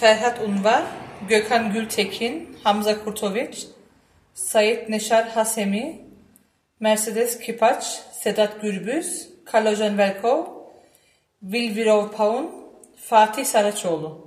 Ferhat 0.00 0.40
Unvar, 0.40 0.82
Gökhan 1.28 1.72
Gültekin, 1.72 2.56
Hamza 2.64 3.04
Kurtovic, 3.04 3.66
Sayit 4.34 4.88
Neşar 4.88 5.28
Hasemi, 5.28 6.00
Mercedes 6.80 7.38
Kipaç, 7.38 8.02
Sedat 8.22 8.60
Gürbüz, 8.62 9.28
Kalojan 9.44 9.98
Velkov, 9.98 10.44
Vilvirov 11.42 12.08
Paun, 12.08 12.50
Fatih 12.96 13.44
Saraçoğlu. 13.44 14.26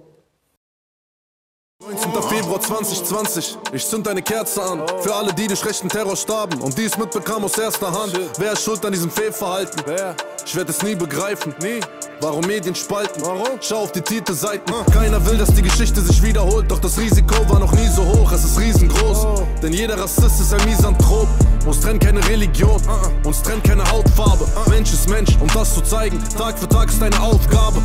19. 1.80 2.30
Februar 2.30 2.60
2020, 2.60 3.58
ich 3.74 3.86
zünd 3.86 4.08
eine 4.08 4.22
Kerze 4.22 4.62
an. 4.62 4.88
Für 5.04 5.16
alle, 5.16 5.34
die 5.34 5.48
durch 5.48 5.66
rechten 5.66 5.90
Terror 5.90 6.18
starben 6.18 6.62
und 6.62 6.78
dies 6.78 6.98
mitbekamen 6.98 7.44
aus 7.44 7.58
erster 7.58 7.92
Hand. 7.92 8.20
Wer 8.40 8.54
ist 8.54 8.64
schuld 8.64 8.86
an 8.86 8.92
diesem 8.92 9.12
Fehlverhalten? 9.12 9.84
Wer? 9.86 10.16
Ich 10.46 10.56
werde 10.56 10.72
es 10.72 10.84
nie 10.84 10.96
begreifen. 10.96 11.56
Nie. 11.62 11.80
Warum 12.22 12.46
Medien 12.46 12.76
spalten? 12.76 13.22
Warum? 13.22 13.60
Schau 13.62 13.78
auf 13.78 13.94
die 13.94 14.02
Titelseiten. 14.02 14.74
Keiner 14.92 15.26
will, 15.26 15.38
dass 15.38 15.54
die 15.54 15.62
Geschichte 15.62 16.02
sich 16.02 16.22
wiederholt. 16.22 16.70
Doch 16.70 16.80
das 16.80 17.00
Risiko 17.00 17.50
war 17.50 17.60
noch 17.60 17.72
nie 17.72 17.88
so 17.88 18.04
hoch, 18.04 18.30
es 18.34 18.44
ist 18.44 18.60
riesengroß. 18.60 19.42
Denn 19.64 19.72
jeder 19.72 19.98
Rassist 19.98 20.42
ist 20.42 20.54
ein 20.54 20.64
Misanthrop. 20.66 21.30
Uns 21.66 21.80
trennt 21.80 22.04
keine 22.04 22.26
Religion, 22.28 22.82
uns 23.24 23.42
trennt 23.42 23.64
keine 23.64 23.90
Hautfarbe. 23.90 24.46
Mensch 24.70 24.92
ist 24.92 25.08
Mensch 25.10 25.38
und 25.40 25.56
das 25.56 25.74
zu 25.74 25.82
zeigen, 25.82 26.22
Tag 26.38 26.60
für 26.60 26.68
Tag 26.68 26.90
ist 26.90 27.02
eine 27.02 27.20
Aufgabe. 27.22 27.82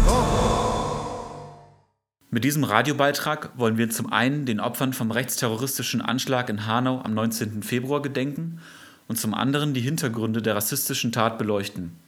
Mit 2.30 2.42
diesem 2.42 2.64
Radiobeitrag 2.64 3.50
wollen 3.56 3.78
wir 3.78 3.88
zum 3.90 4.12
einen 4.12 4.46
den 4.46 4.58
Opfern 4.58 4.92
vom 4.92 5.12
rechtsterroristischen 5.12 6.00
Anschlag 6.00 6.48
in 6.48 6.66
Hanau 6.66 7.00
am 7.00 7.14
19. 7.14 7.62
Februar 7.62 8.02
gedenken 8.02 8.60
und 9.06 9.16
zum 9.16 9.32
anderen 9.32 9.74
die 9.74 9.80
Hintergründe 9.80 10.42
der 10.42 10.56
rassistischen 10.56 11.12
Tat 11.12 11.38
beleuchten. 11.38 12.03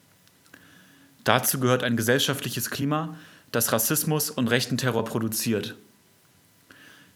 Dazu 1.27 1.59
gehört 1.59 1.83
ein 1.83 1.97
gesellschaftliches 1.97 2.71
Klima, 2.71 3.17
das 3.51 3.73
Rassismus 3.73 4.31
und 4.31 4.47
rechten 4.47 4.79
Terror 4.79 5.05
produziert. 5.05 5.75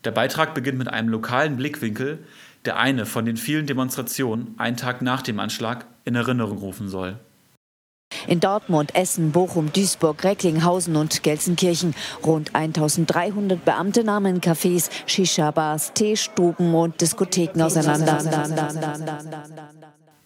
Der 0.02 0.10
Beitrag 0.10 0.52
beginnt 0.52 0.78
mit 0.78 0.88
einem 0.88 1.08
lokalen 1.08 1.56
Blickwinkel, 1.56 2.18
der 2.64 2.76
eine 2.76 3.06
von 3.06 3.24
den 3.24 3.36
vielen 3.36 3.66
Demonstrationen 3.66 4.56
einen 4.58 4.76
Tag 4.76 5.00
nach 5.00 5.22
dem 5.22 5.38
Anschlag 5.38 5.86
in 6.04 6.16
Erinnerung 6.16 6.58
rufen 6.58 6.88
soll. 6.88 7.20
In 8.26 8.40
Dortmund, 8.40 8.96
Essen, 8.96 9.30
Bochum, 9.30 9.72
Duisburg, 9.72 10.24
Recklinghausen 10.24 10.96
und 10.96 11.22
Gelsenkirchen. 11.22 11.94
Rund 12.26 12.52
1300 12.52 13.64
Beamte 13.64 14.02
nahmen 14.02 14.40
Cafés, 14.40 14.90
Shisha-Bars, 15.06 15.92
Teestuben 15.92 16.74
und 16.74 17.00
Diskotheken 17.00 17.62
auseinander. 17.62 18.18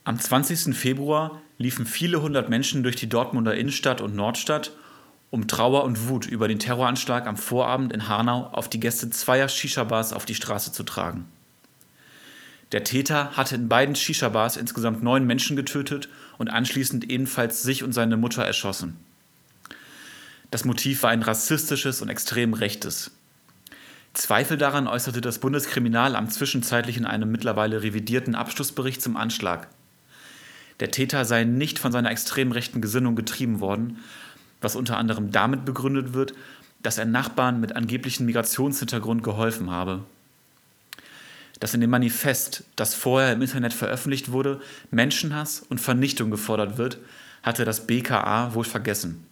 Am 0.05 0.19
20. 0.19 0.75
Februar 0.75 1.43
liefen 1.59 1.87
viele 1.87 2.21
hundert 2.21 2.49
Menschen 2.49 2.83
durch 2.83 2.97
die 2.97 3.09
Dortmunder 3.09 3.55
Innenstadt 3.55 4.01
und 4.01 4.15
Nordstadt, 4.15 4.73
um 5.31 5.49
Trauer 5.49 5.85
und 5.85 6.09
Wut 6.09 6.27
über 6.27 6.49
den 6.49 6.59
Terroranschlag 6.59 7.27
am 7.27 7.37
Vorabend 7.37 7.93
in 7.93 8.09
Hanau 8.09 8.49
auf 8.53 8.69
die 8.69 8.81
Gäste 8.81 9.11
zweier 9.11 9.49
Shisha-Bars 9.49 10.13
auf 10.13 10.25
die 10.25 10.35
Straße 10.35 10.73
zu 10.73 10.85
tragen. 10.85 11.27
Der 12.73 12.85
Täter 12.85 13.37
hatte 13.37 13.55
in 13.57 13.69
beiden 13.69 13.95
Shisha-Bars 13.95 14.57
insgesamt 14.57 15.03
neun 15.03 15.27
Menschen 15.27 15.57
getötet 15.57 16.09
und 16.39 16.51
anschließend 16.51 17.11
ebenfalls 17.11 17.63
sich 17.63 17.85
und 17.85 17.93
seine 17.93 18.17
Mutter 18.17 18.45
erschossen. 18.45 18.97
Das 20.51 20.65
Motiv 20.65 21.03
war 21.03 21.11
ein 21.11 21.23
rassistisches 21.23 22.01
und 22.01 22.09
extrem 22.09 22.55
rechtes. 22.55 23.11
Zweifel 24.13 24.57
daran 24.57 24.87
äußerte 24.87 25.21
das 25.21 25.41
Bundeskriminalamt 25.41 26.33
zwischenzeitlich 26.33 26.97
in 26.97 27.07
einem 27.07 27.31
mittlerweile 27.33 27.83
revidierten 27.83 28.37
Abschlussbericht 28.37 29.03
zum 29.03 29.17
Anschlag. 29.17 29.69
Der 30.81 30.91
Täter 30.91 31.25
sei 31.25 31.45
nicht 31.45 31.79
von 31.79 31.93
seiner 31.93 32.11
extrem 32.11 32.53
rechten 32.53 32.81
Gesinnung 32.81 33.17
getrieben 33.17 33.61
worden, 33.61 33.99
was 34.61 34.77
unter 34.77 34.97
anderem 34.97 35.31
damit 35.31 35.65
begründet 35.65 36.15
wird, 36.15 36.35
dass 36.83 36.99
er 36.99 37.05
Nachbarn 37.05 37.61
mit 37.61 37.77
angeblichem 37.77 38.27
Migrationshintergrund 38.27 39.23
geholfen 39.23 39.71
habe 39.71 40.03
dass 41.61 41.73
in 41.73 41.81
dem 41.81 41.91
Manifest, 41.91 42.65
das 42.77 42.95
vorher 42.95 43.33
im 43.33 43.43
Internet 43.43 43.73
veröffentlicht 43.73 44.33
wurde, 44.33 44.61
Menschenhass 44.91 45.65
und 45.69 45.81
Vernichtung 45.81 46.31
gefordert 46.31 46.77
wird, 46.77 46.99
hatte 47.43 47.65
das 47.65 47.87
BKA 47.87 48.55
wohl 48.55 48.65
vergessen. 48.65 49.27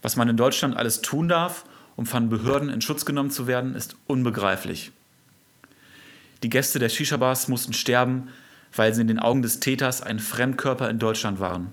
Was 0.00 0.16
man 0.16 0.28
in 0.28 0.36
Deutschland 0.36 0.76
alles 0.76 1.00
tun 1.02 1.28
darf, 1.28 1.64
um 1.94 2.06
von 2.06 2.30
Behörden 2.30 2.68
in 2.68 2.80
Schutz 2.80 3.04
genommen 3.04 3.30
zu 3.30 3.46
werden, 3.46 3.74
ist 3.74 3.96
unbegreiflich. 4.06 4.90
Die 6.42 6.50
Gäste 6.50 6.78
der 6.78 6.88
Shisha-Bars 6.88 7.46
mussten 7.48 7.74
sterben, 7.74 8.30
weil 8.74 8.94
sie 8.94 9.02
in 9.02 9.08
den 9.08 9.18
Augen 9.18 9.42
des 9.42 9.60
Täters 9.60 10.02
ein 10.02 10.18
Fremdkörper 10.18 10.88
in 10.88 10.98
Deutschland 10.98 11.40
waren. 11.40 11.72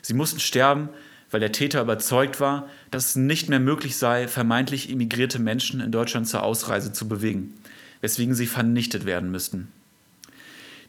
Sie 0.00 0.14
mussten 0.14 0.40
sterben, 0.40 0.88
weil 1.30 1.40
der 1.40 1.52
Täter 1.52 1.80
überzeugt 1.80 2.40
war, 2.40 2.68
dass 2.90 3.10
es 3.10 3.16
nicht 3.16 3.48
mehr 3.48 3.60
möglich 3.60 3.96
sei, 3.96 4.28
vermeintlich 4.28 4.90
immigrierte 4.90 5.38
Menschen 5.38 5.80
in 5.80 5.92
Deutschland 5.92 6.28
zur 6.28 6.42
Ausreise 6.42 6.92
zu 6.92 7.08
bewegen 7.08 7.54
weswegen 8.02 8.34
sie 8.34 8.46
vernichtet 8.46 9.06
werden 9.06 9.30
müssten. 9.30 9.72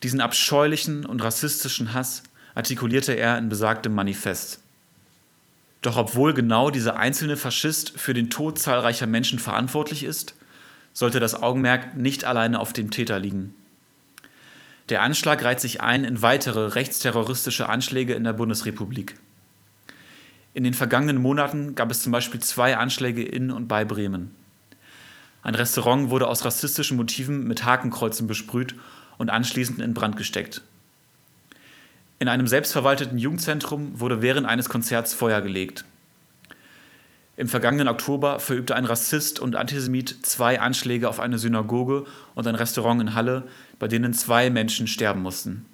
Diesen 0.02 0.20
abscheulichen 0.20 1.06
und 1.06 1.24
rassistischen 1.24 1.94
Hass 1.94 2.24
artikulierte 2.56 3.14
er 3.14 3.38
in 3.38 3.48
besagtem 3.48 3.96
Manifest. 3.96 4.60
Doch 5.82 5.96
obwohl 5.96 6.34
genau 6.34 6.70
dieser 6.70 6.98
einzelne 6.98 7.38
Faschist 7.38 7.94
für 7.96 8.14
den 8.14 8.30
Tod 8.30 8.60
zahlreicher 8.60 9.08
Menschen 9.08 9.40
verantwortlich 9.40 10.04
ist, 10.04 10.36
sollte 10.92 11.20
das 11.20 11.36
Augenmerk 11.42 11.96
nicht 11.96 12.26
alleine 12.26 12.60
auf 12.60 12.74
dem 12.74 12.92
Täter 12.92 13.20
liegen. 13.20 13.56
Der 14.94 15.02
Anschlag 15.02 15.44
reiht 15.44 15.60
sich 15.60 15.82
ein 15.82 16.04
in 16.04 16.22
weitere 16.22 16.68
rechtsterroristische 16.68 17.68
Anschläge 17.68 18.14
in 18.14 18.26
der 18.26 18.34
Bundesrepublik. 18.34 19.16
In 20.54 20.64
den 20.64 20.76
vergangenen 20.76 21.18
Monaten 21.20 21.74
gab 21.74 21.90
es 21.90 22.04
zum 22.04 22.12
Beispiel 22.12 22.42
zwei 22.42 22.78
Anschläge 22.78 23.24
in 23.24 23.50
und 23.50 23.68
bei 23.68 23.86
Bremen. 23.86 24.36
Ein 25.42 25.56
Restaurant 25.56 26.12
wurde 26.12 26.28
aus 26.28 26.46
rassistischen 26.46 26.96
Motiven 26.96 27.48
mit 27.48 27.66
Hakenkreuzen 27.66 28.28
besprüht 28.28 28.76
und 29.18 29.32
anschließend 29.32 29.82
in 29.82 29.96
Brand 29.96 30.16
gesteckt. 30.16 30.62
In 32.20 32.28
einem 32.28 32.46
selbstverwalteten 32.46 33.18
Jugendzentrum 33.18 34.00
wurde 34.00 34.22
während 34.22 34.46
eines 34.46 34.70
Konzerts 34.70 35.16
Feuer 35.16 35.42
gelegt. 35.42 35.86
Im 37.36 37.48
vergangenen 37.48 37.88
Oktober 37.88 38.40
verübte 38.40 38.76
ein 38.76 38.86
Rassist 38.86 39.40
und 39.40 39.56
Antisemit 39.56 40.24
zwei 40.24 40.60
Anschläge 40.60 41.10
auf 41.10 41.20
eine 41.20 41.40
Synagoge 41.40 42.06
und 42.36 42.46
ein 42.46 42.54
Restaurant 42.56 43.02
in 43.02 43.16
Halle, 43.16 43.44
bei 43.80 43.88
denen 43.88 44.14
zwei 44.14 44.52
Menschen 44.52 44.86
sterben 44.86 45.22
mussten. 45.24 45.66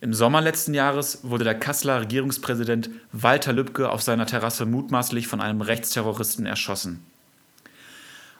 Im 0.00 0.14
Sommer 0.14 0.40
letzten 0.40 0.72
Jahres 0.72 1.20
wurde 1.22 1.44
der 1.44 1.58
Kasseler 1.58 2.00
Regierungspräsident 2.00 2.90
Walter 3.12 3.52
Lübcke 3.52 3.90
auf 3.90 4.02
seiner 4.02 4.26
Terrasse 4.26 4.64
mutmaßlich 4.64 5.26
von 5.26 5.40
einem 5.40 5.60
Rechtsterroristen 5.60 6.46
erschossen. 6.46 7.04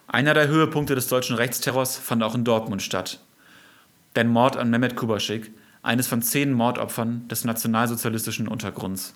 Einer 0.07 0.33
der 0.33 0.47
Höhepunkte 0.47 0.95
des 0.95 1.07
deutschen 1.07 1.35
Rechtsterrors 1.35 1.97
fand 1.97 2.23
auch 2.23 2.33
in 2.33 2.43
Dortmund 2.43 2.81
statt. 2.81 3.19
Der 4.15 4.25
Mord 4.25 4.57
an 4.57 4.69
Mehmet 4.69 4.95
Kubaschik, 4.95 5.51
eines 5.83 6.07
von 6.07 6.21
zehn 6.21 6.53
Mordopfern 6.53 7.27
des 7.27 7.43
nationalsozialistischen 7.43 8.47
Untergrunds. 8.47 9.13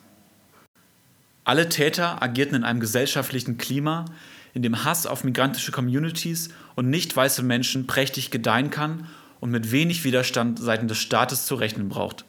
Alle 1.44 1.69
Täter 1.69 2.22
agierten 2.22 2.56
in 2.56 2.63
einem 2.63 2.79
gesellschaftlichen 2.79 3.57
Klima, 3.57 4.06
in 4.53 4.62
dem 4.62 4.84
Hass 4.84 5.06
auf 5.06 5.24
migrantische 5.24 5.72
Communities 5.72 6.50
und 6.75 6.90
nicht 6.90 7.16
weiße 7.16 7.41
Menschen 7.44 7.88
prächtig 7.88 8.31
gedeihen 8.31 8.69
kann 8.69 9.07
und 9.40 9.51
mit 9.51 9.72
wenig 9.72 10.03
Widerstand 10.03 10.59
seitens 10.59 10.90
des 10.90 10.97
Staates 11.00 11.46
zu 11.46 11.56
rechnen 11.56 11.90
braucht. 11.90 12.25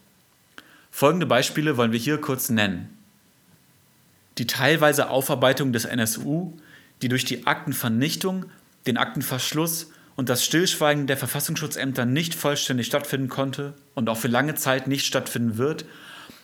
Folgende 0.90 1.26
Beispiele 1.26 1.76
wollen 1.76 1.92
wir 1.92 1.98
hier 1.98 2.20
kurz 2.20 2.48
nennen. 2.48 2.96
Die 4.38 4.46
teilweise 4.46 5.10
Aufarbeitung 5.10 5.72
des 5.72 5.84
NSU 5.84 6.54
die 7.02 7.08
durch 7.08 7.24
die 7.24 7.46
Aktenvernichtung, 7.46 8.46
den 8.86 8.96
Aktenverschluss 8.96 9.90
und 10.14 10.28
das 10.28 10.44
Stillschweigen 10.44 11.06
der 11.06 11.16
Verfassungsschutzämter 11.16 12.06
nicht 12.06 12.34
vollständig 12.34 12.86
stattfinden 12.86 13.28
konnte 13.28 13.74
und 13.94 14.08
auch 14.08 14.16
für 14.16 14.28
lange 14.28 14.54
Zeit 14.54 14.86
nicht 14.86 15.04
stattfinden 15.04 15.58
wird, 15.58 15.84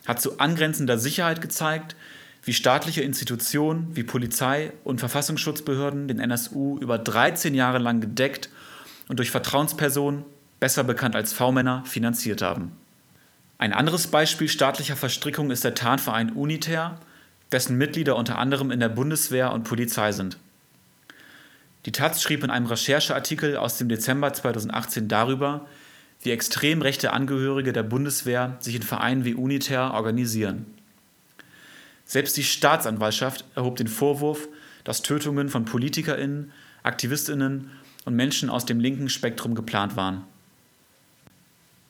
hat 0.06 0.20
zu 0.20 0.38
angrenzender 0.40 0.98
Sicherheit 0.98 1.40
gezeigt, 1.40 1.94
wie 2.42 2.52
staatliche 2.52 3.02
Institutionen 3.02 3.94
wie 3.94 4.04
Polizei 4.04 4.72
und 4.84 5.00
Verfassungsschutzbehörden 5.00 6.08
den 6.08 6.20
NSU 6.20 6.78
über 6.78 6.98
13 6.98 7.54
Jahre 7.54 7.78
lang 7.78 8.00
gedeckt 8.00 8.48
und 9.08 9.18
durch 9.18 9.30
Vertrauenspersonen, 9.30 10.24
besser 10.60 10.84
bekannt 10.84 11.16
als 11.16 11.32
V-Männer, 11.32 11.84
finanziert 11.84 12.42
haben. 12.42 12.72
Ein 13.58 13.72
anderes 13.72 14.06
Beispiel 14.06 14.48
staatlicher 14.48 14.96
Verstrickung 14.96 15.50
ist 15.50 15.64
der 15.64 15.74
Tarnverein 15.74 16.32
Uniter, 16.32 17.00
dessen 17.50 17.76
Mitglieder 17.76 18.16
unter 18.16 18.38
anderem 18.38 18.70
in 18.70 18.80
der 18.80 18.88
Bundeswehr 18.88 19.52
und 19.52 19.64
Polizei 19.64 20.12
sind. 20.12 20.38
Die 21.86 21.92
Taz 21.92 22.22
schrieb 22.22 22.44
in 22.44 22.50
einem 22.50 22.66
Rechercheartikel 22.66 23.56
aus 23.56 23.78
dem 23.78 23.88
Dezember 23.88 24.32
2018 24.32 25.08
darüber, 25.08 25.66
wie 26.22 26.30
extrem 26.30 26.82
rechte 26.82 27.12
Angehörige 27.12 27.72
der 27.72 27.82
Bundeswehr 27.82 28.56
sich 28.60 28.74
in 28.74 28.82
Vereinen 28.82 29.24
wie 29.24 29.34
Uniter 29.34 29.94
organisieren. 29.94 30.66
Selbst 32.08 32.38
die 32.38 32.42
Staatsanwaltschaft 32.42 33.44
erhob 33.54 33.76
den 33.76 33.86
Vorwurf, 33.86 34.48
dass 34.82 35.02
Tötungen 35.02 35.50
von 35.50 35.66
PolitikerInnen, 35.66 36.52
AktivistInnen 36.82 37.70
und 38.06 38.16
Menschen 38.16 38.48
aus 38.48 38.64
dem 38.64 38.80
linken 38.80 39.10
Spektrum 39.10 39.54
geplant 39.54 39.94
waren. 39.94 40.24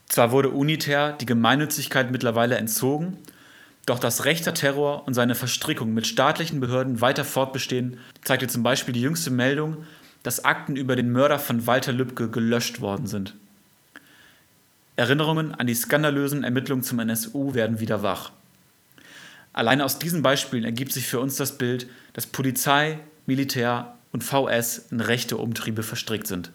Zwar 0.08 0.32
wurde 0.32 0.50
Uniter 0.50 1.12
die 1.12 1.26
Gemeinnützigkeit 1.26 2.10
mittlerweile 2.10 2.56
entzogen, 2.56 3.16
Doch 3.86 3.98
dass 3.98 4.26
rechter 4.26 4.52
Terror 4.52 5.06
und 5.06 5.14
seine 5.14 5.34
Verstrickung 5.34 5.94
mit 5.94 6.06
staatlichen 6.06 6.60
Behörden 6.60 7.00
weiter 7.00 7.24
fortbestehen, 7.24 7.98
zeigte 8.22 8.46
zum 8.46 8.62
Beispiel 8.62 8.92
die 8.92 9.00
jüngste 9.00 9.30
Meldung, 9.30 9.78
dass 10.22 10.44
Akten 10.44 10.76
über 10.76 10.94
den 10.94 11.10
Mörder 11.10 11.38
von 11.38 11.66
Walter 11.66 11.92
Lübcke 11.92 12.28
gelöscht 12.28 12.82
worden 12.82 13.06
sind. 13.06 13.34
Erinnerungen 14.96 15.54
an 15.54 15.66
die 15.66 15.74
skandalösen 15.74 16.44
Ermittlungen 16.44 16.82
zum 16.82 16.98
NSU 16.98 17.54
werden 17.54 17.80
wieder 17.80 18.02
wach. 18.02 18.32
Allein 19.52 19.80
aus 19.80 19.98
diesen 19.98 20.22
Beispielen 20.22 20.64
ergibt 20.64 20.92
sich 20.92 21.06
für 21.06 21.20
uns 21.20 21.36
das 21.36 21.58
Bild, 21.58 21.88
dass 22.12 22.26
Polizei, 22.26 23.00
Militär 23.26 23.96
und 24.12 24.24
VS 24.24 24.86
in 24.90 25.00
rechte 25.00 25.36
Umtriebe 25.36 25.82
verstrickt 25.82 26.26
sind. 26.26 26.52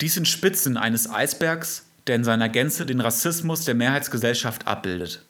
Dies 0.00 0.14
sind 0.14 0.28
Spitzen 0.28 0.76
eines 0.76 1.08
Eisbergs, 1.08 1.86
der 2.06 2.16
in 2.16 2.24
seiner 2.24 2.48
Gänze 2.48 2.86
den 2.86 3.00
Rassismus 3.00 3.64
der 3.64 3.74
Mehrheitsgesellschaft 3.74 4.66
abbildet. 4.66 5.22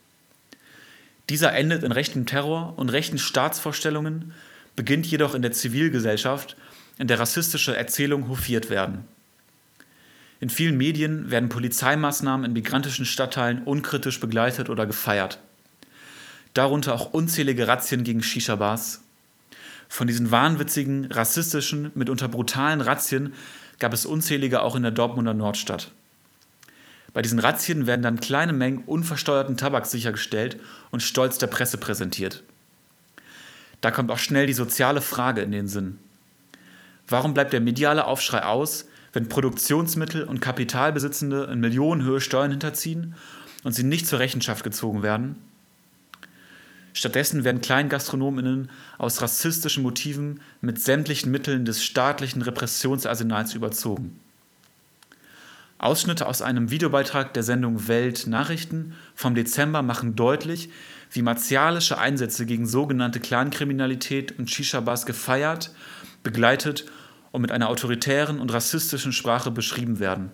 Dieser 1.28 1.52
endet 1.52 1.82
in 1.82 1.92
rechten 1.92 2.26
Terror 2.26 2.74
und 2.76 2.90
rechten 2.90 3.18
Staatsvorstellungen, 3.18 4.32
beginnt 4.76 5.06
jedoch 5.06 5.34
in 5.34 5.42
der 5.42 5.52
Zivilgesellschaft, 5.52 6.56
in 6.98 7.06
der 7.06 7.18
rassistische 7.18 7.76
Erzählungen 7.76 8.28
hofiert 8.28 8.70
werden. 8.70 9.04
In 10.40 10.50
vielen 10.50 10.76
Medien 10.76 11.30
werden 11.30 11.48
Polizeimaßnahmen 11.48 12.46
in 12.46 12.52
migrantischen 12.52 13.06
Stadtteilen 13.06 13.62
unkritisch 13.62 14.20
begleitet 14.20 14.68
oder 14.68 14.86
gefeiert. 14.86 15.38
Darunter 16.54 16.94
auch 16.94 17.12
unzählige 17.12 17.66
Razzien 17.66 18.04
gegen 18.04 18.22
Shisha-Bars. 18.22 19.02
Von 19.88 20.06
diesen 20.06 20.30
wahnwitzigen, 20.30 21.10
rassistischen, 21.10 21.90
mitunter 21.94 22.28
brutalen 22.28 22.80
Razzien 22.80 23.34
gab 23.80 23.92
es 23.92 24.06
unzählige 24.06 24.62
auch 24.62 24.76
in 24.76 24.82
der 24.82 24.92
Dortmunder 24.92 25.34
Nordstadt. 25.34 25.90
Bei 27.12 27.22
diesen 27.22 27.40
Razzien 27.40 27.86
werden 27.86 28.02
dann 28.02 28.20
kleine 28.20 28.52
Mengen 28.52 28.84
unversteuerten 28.86 29.56
Tabaks 29.56 29.90
sichergestellt 29.90 30.58
und 30.90 31.02
stolz 31.02 31.38
der 31.38 31.48
Presse 31.48 31.76
präsentiert. 31.76 32.42
Da 33.80 33.90
kommt 33.90 34.10
auch 34.10 34.18
schnell 34.18 34.46
die 34.46 34.52
soziale 34.52 35.00
Frage 35.00 35.42
in 35.42 35.50
den 35.50 35.68
Sinn. 35.68 35.98
Warum 37.06 37.34
bleibt 37.34 37.52
der 37.52 37.60
mediale 37.60 38.06
Aufschrei 38.06 38.44
aus, 38.44 38.86
wenn 39.12 39.28
Produktionsmittel 39.28 40.24
und 40.24 40.40
Kapitalbesitzende 40.40 41.48
in 41.52 41.60
Millionenhöhe 41.60 42.20
Steuern 42.20 42.50
hinterziehen 42.52 43.14
und 43.62 43.72
sie 43.72 43.84
nicht 43.84 44.06
zur 44.06 44.20
Rechenschaft 44.20 44.64
gezogen 44.64 45.02
werden? 45.02 45.36
Stattdessen 46.94 47.42
werden 47.42 47.60
Kleingastronominnen 47.60 48.70
aus 48.98 49.20
rassistischen 49.20 49.82
Motiven 49.82 50.40
mit 50.60 50.80
sämtlichen 50.80 51.30
Mitteln 51.30 51.64
des 51.64 51.84
staatlichen 51.84 52.40
Repressionsarsenals 52.40 53.54
überzogen. 53.54 54.20
Ausschnitte 55.76 56.26
aus 56.28 56.40
einem 56.40 56.70
Videobeitrag 56.70 57.34
der 57.34 57.42
Sendung 57.42 57.88
Welt 57.88 58.28
Nachrichten 58.28 58.94
vom 59.16 59.34
Dezember 59.34 59.82
machen 59.82 60.14
deutlich, 60.14 60.70
wie 61.10 61.22
martialische 61.22 61.98
Einsätze 61.98 62.46
gegen 62.46 62.66
sogenannte 62.66 63.18
Clankriminalität 63.18 64.38
und 64.38 64.48
Shisha-Bars 64.48 65.04
gefeiert, 65.04 65.74
begleitet 66.22 66.86
und 67.32 67.42
mit 67.42 67.50
einer 67.50 67.68
autoritären 67.68 68.38
und 68.38 68.52
rassistischen 68.52 69.12
Sprache 69.12 69.50
beschrieben 69.50 69.98
werden. 69.98 70.30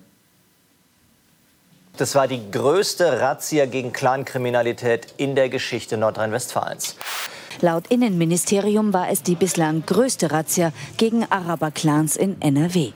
Das 1.96 2.14
war 2.14 2.28
die 2.28 2.50
größte 2.50 3.20
Razzia 3.20 3.66
gegen 3.66 3.92
Clankriminalität 3.92 5.14
in 5.16 5.34
der 5.34 5.48
Geschichte 5.48 5.96
Nordrhein-Westfalens. 5.96 6.96
Laut 7.60 7.88
Innenministerium 7.88 8.92
war 8.94 9.10
es 9.10 9.22
die 9.22 9.34
bislang 9.34 9.84
größte 9.84 10.30
Razzia 10.30 10.72
gegen 10.96 11.24
Araberclans 11.30 12.16
in 12.16 12.40
NRW. 12.40 12.92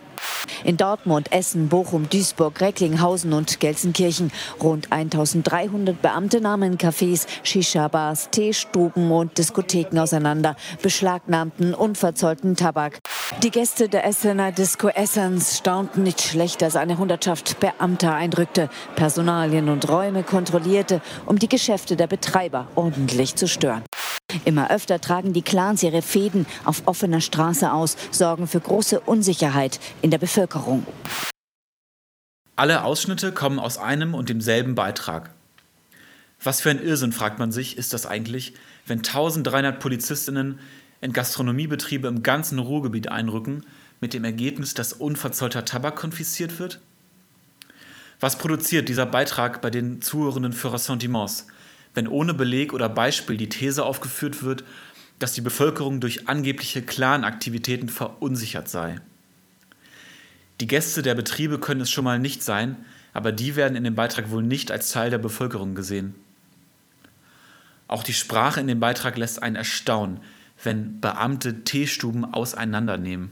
In 0.65 0.77
Dortmund, 0.77 1.33
Essen, 1.33 1.69
Bochum, 1.69 2.09
Duisburg, 2.09 2.61
Recklinghausen 2.61 3.33
und 3.33 3.61
Gelsenkirchen 3.61 4.33
rund 4.63 4.91
1300 4.93 6.01
Beamte 6.01 6.41
nahmen 6.41 6.79
Cafés, 6.79 7.27
Shisha-Bars, 7.43 8.31
Teestuben 8.31 9.11
und 9.11 9.37
Diskotheken 9.39 9.99
auseinander, 9.99 10.57
beschlagnahmten 10.83 11.75
unverzollten 11.75 12.57
Tabak. 12.57 13.01
Die 13.43 13.51
Gäste 13.51 13.89
der 13.89 14.07
Essener 14.07 14.53
Disco 14.53 14.89
Essens 14.89 15.59
staunten 15.59 16.03
nicht 16.03 16.23
schlecht, 16.23 16.63
als 16.63 16.77
eine 16.77 16.99
Hundertschaft 16.99 17.61
Beamter 17.61 18.15
eindrückte, 18.15 18.71
Personalien 18.97 19.69
und 19.69 19.89
Räume 19.89 20.23
kontrollierte, 20.23 21.01
um 21.27 21.39
die 21.39 21.49
Geschäfte 21.49 21.97
der 21.97 22.07
Betreiber 22.07 22.69
ordentlich 22.75 23.35
zu 23.37 23.49
stören. 23.49 23.83
Immer 24.45 24.71
öfter 24.71 25.01
tragen 25.01 25.33
die 25.33 25.43
Clans 25.43 25.83
ihre 25.83 26.03
Fäden 26.03 26.47
auf 26.65 26.83
offener 26.87 27.21
Straße 27.21 27.73
aus, 27.73 27.97
sorgen 28.11 28.47
für 28.47 28.61
große 28.61 29.01
Unsicherheit 29.01 29.79
in 30.03 30.11
der 30.15 30.19
Bevölkerung. 30.19 30.87
Alle 32.55 32.85
Ausschnitte 32.85 33.33
kommen 33.33 33.59
aus 33.59 33.79
einem 33.79 34.15
und 34.15 34.29
demselben 34.29 34.77
Beitrag. 34.77 35.35
Was 36.41 36.61
für 36.61 36.71
ein 36.71 36.81
Irrsinn, 36.81 37.11
fragt 37.11 37.41
man 37.41 37.51
sich, 37.51 37.77
ist 37.79 37.93
das 37.93 38.07
eigentlich, 38.07 38.55
wenn 38.87 38.99
1300 38.99 39.81
Polizistinnen 39.81 40.61
in 41.01 41.13
Gastronomiebetriebe 41.13 42.07
im 42.07 42.23
ganzen 42.23 42.61
Ruhrgebiet 42.61 43.09
einrücken, 43.11 43.67
mit 44.01 44.15
dem 44.15 44.23
Ergebnis, 44.23 44.75
dass 44.75 44.93
unverzollter 44.93 45.65
Tabak 45.65 45.97
konfisziert 45.97 46.61
wird? 46.61 46.81
Was 48.21 48.39
produziert 48.39 48.89
dieser 48.89 49.07
Beitrag 49.07 49.63
bei 49.63 49.71
den 49.71 50.01
Zuhörenden 50.01 50.53
für 50.53 50.73
Ressentiments? 50.73 51.49
wenn 51.95 52.09
ohne 52.09 52.35
Beleg 52.35 52.73
oder 52.73 52.89
Beispiel 52.89 53.37
die 53.37 53.49
These 53.49 53.85
aufgeführt 53.85 54.43
wird, 54.43 54.65
dass 55.21 55.33
die 55.33 55.41
Bevölkerung 55.41 56.01
durch 56.01 56.29
angebliche 56.29 56.83
Clanaktivitäten 56.83 57.89
verunsichert 57.89 58.69
sei. 58.69 59.01
Die 60.61 60.67
Gäste 60.67 61.03
der 61.03 61.15
Betriebe 61.15 61.59
können 61.59 61.81
es 61.81 61.91
schon 61.91 62.05
mal 62.05 62.19
nicht 62.19 62.43
sein, 62.43 62.77
aber 63.13 63.33
die 63.33 63.57
werden 63.57 63.77
in 63.77 63.85
dem 63.85 63.95
Beitrag 63.95 64.31
wohl 64.31 64.43
nicht 64.43 64.71
als 64.71 64.91
Teil 64.91 65.11
der 65.11 65.19
Bevölkerung 65.19 65.75
gesehen. 65.75 66.15
Auch 67.89 68.03
die 68.03 68.13
Sprache 68.13 68.61
in 68.61 68.67
dem 68.67 68.81
Beitrag 68.81 69.17
lässt 69.17 69.43
einen 69.43 69.57
erstaunen, 69.57 70.21
wenn 70.63 71.01
Beamte 71.01 71.65
Teestuben 71.65 72.25
auseinandernehmen. 72.25 73.31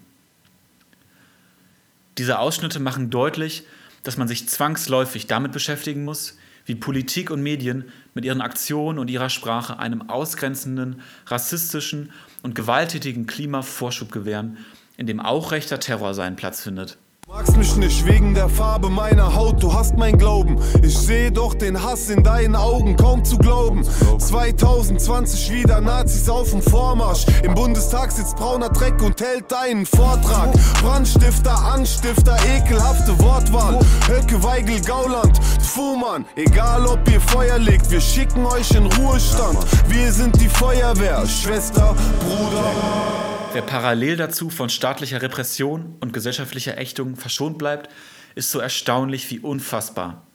Diese 2.19 2.39
Ausschnitte 2.39 2.81
machen 2.81 3.11
deutlich, 3.11 3.65
dass 4.03 4.17
man 4.17 4.29
sich 4.29 4.49
zwangsläufig 4.49 5.27
damit 5.27 5.53
beschäftigen 5.53 6.05
muss, 6.05 6.37
wie 6.67 6.75
Politik 6.75 7.31
und 7.31 7.43
Medien 7.43 7.91
mit 8.15 8.25
ihren 8.25 8.41
Aktionen 8.41 8.99
und 8.99 9.11
ihrer 9.11 9.31
Sprache 9.31 9.79
einem 9.79 10.09
ausgrenzenden, 10.09 11.01
rassistischen 11.27 12.13
und 12.43 12.55
gewalttätigen 12.55 13.27
Klima 13.27 13.63
Vorschub 13.63 14.13
gewähren, 14.13 14.59
in 14.97 15.07
dem 15.07 15.21
auch 15.21 15.51
rechter 15.51 15.81
Terror 15.81 16.15
seinen 16.15 16.37
Platz 16.37 16.63
findet. 16.63 16.99
Magst 17.29 17.57
mich 17.57 17.77
nicht 17.77 18.07
wegen 18.07 18.35
der 18.35 18.49
Farbe 18.49 18.91
meiner 18.91 19.35
Haut, 19.35 19.63
du 19.63 19.73
hast 19.73 19.97
mein 19.97 20.19
Glauben. 20.19 20.59
Ich 20.83 20.99
sehe 20.99 21.33
doch 21.33 21.55
den 21.55 21.83
Hass 21.83 22.11
in 22.11 22.23
deinen 22.23 22.55
Augen, 22.55 22.97
kaum 22.97 23.25
zu 23.25 23.39
glauben. 23.39 23.85
2020 23.85 25.51
wieder 25.51 25.81
Nazis 25.81 26.29
auf 26.29 26.51
dem 26.51 26.61
Vormarsch. 26.61 27.25
Im 27.43 27.55
Bundestag 27.55 28.13
sitzt 28.13 28.37
brauner 28.37 28.69
Dreck 28.69 29.01
und 29.03 29.21
hält 29.21 29.51
deinen 29.51 29.87
Vortrag. 29.87 30.53
Brandstifter, 30.83 31.57
Anstifter, 31.57 32.37
ekelhafte 32.55 33.19
Wortwahl. 33.19 33.79
Höcke, 34.09 34.43
Weigel, 34.43 34.81
Gauland, 34.83 35.41
Fuhrmann. 35.63 36.27
Egal 36.37 36.87
ob 36.87 37.01
ihr 37.11 37.21
Feuer 37.21 37.59
legt, 37.59 37.91
wir 37.91 38.01
schicken 38.01 38.45
euch 38.45 38.71
in 38.73 38.87
Ruhestand. 38.87 39.59
Wir 39.89 40.13
sind 40.13 40.39
die 40.41 40.49
Feuerwehr, 40.49 41.27
Schwester, 41.27 41.95
Bruder. 42.21 43.32
Wer 43.55 43.61
parallel 43.61 44.17
dazu 44.17 44.49
von 44.49 44.71
staatlicher 44.71 45.21
Repression 45.21 45.97
und 46.01 46.15
gesellschaftlicher 46.15 46.79
Ächtung 46.79 47.17
verschont 47.17 47.59
bleibt, 47.59 47.91
ist 48.35 48.51
so 48.51 48.61
erstaunlich 48.61 49.31
wie 49.31 49.41
unfassbar. 49.41 50.27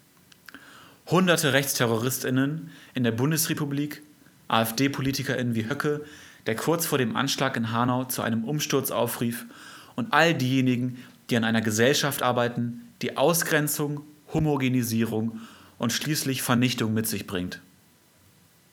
Hunderte 1.08 1.52
Rechtsterroristinnen 1.52 2.70
in 2.94 3.04
der 3.04 3.12
Bundesrepublik, 3.12 4.04
AfD-PolitikerInnen 4.50 5.56
wie 5.56 5.68
Höcke, 5.68 6.06
der 6.46 6.56
kurz 6.56 6.86
vor 6.86 7.00
dem 7.00 7.16
Anschlag 7.16 7.58
in 7.58 7.72
Hanau 7.72 8.06
zu 8.06 8.22
einem 8.22 8.44
Umsturz 8.44 8.92
aufrief, 8.92 9.48
und 9.96 10.14
all 10.14 10.36
diejenigen, 10.36 11.04
die 11.32 11.38
an 11.38 11.44
einer 11.44 11.62
Gesellschaft 11.62 12.22
arbeiten, 12.22 12.88
die 13.02 13.18
Ausgrenzung, 13.18 14.02
Homogenisierung 14.32 15.42
und 15.80 15.92
schließlich 15.92 16.44
Vernichtung 16.44 16.94
mit 16.94 17.08
sich 17.08 17.26
bringt. 17.26 17.62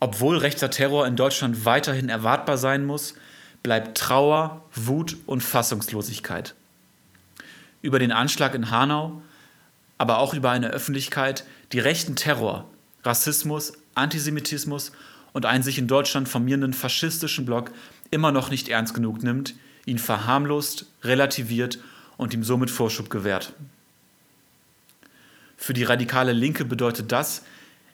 Obwohl 0.01 0.37
rechter 0.37 0.69
Terror 0.69 1.07
in 1.07 1.17
Deutschland 1.17 1.65
weiterhin 1.65 2.11
erwartbar 2.11 2.59
sein 2.59 2.85
muss, 2.85 3.15
bleibt 3.65 3.97
Trauer, 3.97 4.63
Wut 4.75 5.17
und 5.25 5.43
Fassungslosigkeit. 5.43 6.55
Über 7.81 7.99
den 7.99 8.13
Anschlag 8.13 8.55
in 8.55 8.71
Hanau, 8.71 9.23
aber 9.97 10.19
auch 10.19 10.35
über 10.35 10.51
eine 10.51 10.69
Öffentlichkeit, 10.69 11.45
die 11.73 11.79
rechten 11.79 12.15
Terror, 12.15 12.69
Rassismus, 13.05 13.73
Antisemitismus 13.95 14.93
und 15.33 15.47
einen 15.47 15.63
sich 15.63 15.79
in 15.79 15.89
Deutschland 15.89 16.29
formierenden 16.29 16.75
faschistischen 16.75 17.47
Block 17.47 17.71
immer 18.11 18.33
noch 18.33 18.51
nicht 18.51 18.69
ernst 18.69 18.93
genug 18.93 19.23
nimmt, 19.23 19.55
ihn 19.87 19.99
verharmlost, 19.99 20.87
relativiert 21.03 21.79
und 22.19 22.35
ihm 22.35 22.45
somit 22.45 22.71
Vorschub 22.71 23.09
gewährt. 23.09 23.55
Für 25.57 25.73
die 25.73 25.85
radikale 25.85 26.33
Linke 26.33 26.67
bedeutet 26.67 27.13
das, 27.13 27.43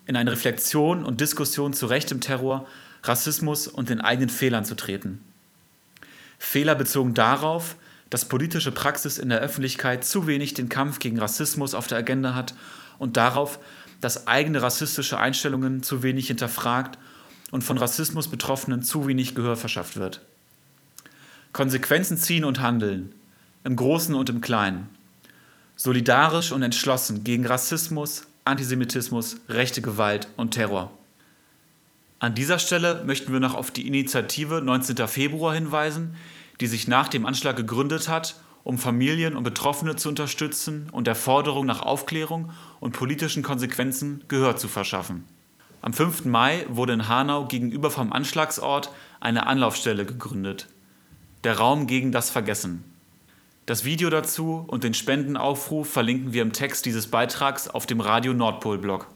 in 0.07 0.17
eine 0.17 0.33
Reflexion 0.33 1.05
und 1.05 1.21
Diskussion 1.21 1.75
zu 1.75 1.87
rechtem 1.87 2.21
Terror, 2.21 2.67
Rassismus 3.05 3.69
und 3.69 3.89
den 3.89 4.00
eigenen 4.00 4.31
Fehlern 4.31 4.65
zu 4.65 4.75
treten. 4.75 5.21
Fehler 6.41 6.75
bezogen 6.75 7.15
darauf, 7.15 7.77
dass 8.09 8.25
politische 8.25 8.73
Praxis 8.73 9.19
in 9.19 9.29
der 9.29 9.39
Öffentlichkeit 9.39 10.05
zu 10.05 10.27
wenig 10.27 10.55
den 10.55 10.69
Kampf 10.69 10.99
gegen 10.99 11.21
Rassismus 11.21 11.75
auf 11.75 11.87
der 11.87 11.99
Agenda 11.99 12.35
hat 12.35 12.55
und 12.99 13.17
darauf, 13.17 13.61
dass 14.01 14.27
eigene 14.27 14.61
rassistische 14.61 15.19
Einstellungen 15.19 15.85
zu 15.85 16.03
wenig 16.03 16.27
hinterfragt 16.27 16.99
und 17.53 17.63
von 17.63 17.79
Rassismus 17.79 18.27
Betroffenen 18.27 18.83
zu 18.83 19.07
wenig 19.07 19.37
Gehör 19.37 19.57
verschafft 19.57 19.97
wird. 19.97 20.23
Konsequenzen 21.53 22.17
ziehen 22.17 22.45
und 22.45 22.61
handeln, 22.61 23.15
im 23.63 23.77
Großen 23.77 24.15
und 24.15 24.31
im 24.31 24.41
Kleinen. 24.41 24.89
Solidarisch 25.77 26.53
und 26.53 26.63
entschlossen 26.63 27.23
gegen 27.23 27.47
Rassismus, 27.47 28.23
Antisemitismus, 28.45 29.37
rechte 29.49 29.83
Gewalt 29.83 30.27
und 30.37 30.53
Terror. 30.53 30.91
An 32.21 32.35
dieser 32.35 32.59
Stelle 32.59 33.03
möchten 33.07 33.33
wir 33.33 33.41
noch 33.41 33.55
auf 33.55 33.71
die 33.71 33.87
Initiative 33.87 34.61
19. 34.61 35.09
Februar 35.09 35.55
hinweisen, 35.55 36.17
die 36.61 36.67
sich 36.67 36.87
nach 36.87 37.09
dem 37.09 37.25
Anschlag 37.25 37.57
gegründet 37.57 38.11
hat, 38.11 38.37
um 38.62 38.77
Familien 38.77 39.35
und 39.37 39.43
Betroffene 39.43 39.97
zu 39.97 40.11
unterstützen 40.11 40.91
und 40.93 41.07
der 41.07 41.15
Forderung 41.15 41.65
nach 41.65 41.81
Aufklärung 41.81 42.50
und 42.79 42.93
politischen 42.93 43.43
Konsequenzen 43.43 44.23
Gehör 44.29 44.57
zu 44.57 44.69
verschaffen. 44.69 45.25
Am 45.81 45.95
5. 45.95 46.27
Mai 46.27 46.67
wurde 46.69 46.93
in 46.93 47.09
Hanau 47.09 47.47
gegenüber 47.47 47.91
vom 47.91 48.12
Anschlagsort 48.12 48.93
eine 49.19 49.47
Anlaufstelle 49.47 50.05
gegründet. 50.05 50.69
Der 51.43 51.57
Raum 51.57 51.87
gegen 51.87 52.12
das 52.12 52.29
Vergessen. 52.29 52.85
Das 53.65 53.87
Video 53.87 54.11
dazu 54.11 54.62
und 54.67 54.85
den 54.85 54.93
Spendenaufruf 54.93 55.91
verlinken 55.91 56.35
wir 56.35 56.43
im 56.43 56.53
Text 56.53 56.85
dieses 56.85 57.07
Beitrags 57.07 57.67
auf 57.67 57.87
dem 57.87 58.00
Radio 58.03 58.35
Nordpol 58.35 58.77
Blog. 58.77 59.07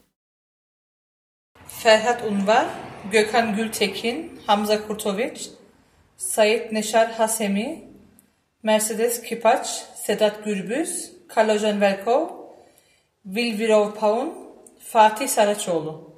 Ferhat 1.66 2.22
Unvar, 2.22 2.64
Gökhan 3.12 3.56
Gültekin, 3.56 4.40
Hamza 4.46 4.86
Kurtovic, 4.86 5.40
Sait 6.16 6.72
Neşar 6.72 7.12
Hasemi, 7.12 7.84
Mercedes 8.62 9.22
Kipaç, 9.22 9.84
Sedat 9.94 10.44
Gürbüz, 10.44 11.12
Kalojan 11.28 11.80
Velkov, 11.80 12.28
Vilvirov 13.26 13.94
Paun, 13.94 14.34
Fatih 14.78 15.28
Saraçoğlu. 15.28 16.13